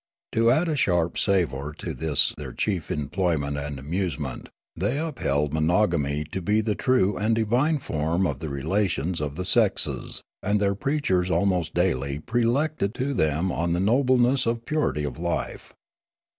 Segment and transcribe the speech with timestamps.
[0.31, 6.23] To add a sharp savour to this their chief employment and amusement, they upheld monogamy
[6.31, 10.73] to be the true and divine form of the relations of the sexes; and their
[10.73, 15.71] preachers almost daily prelected to them on the noble ness of purity of life.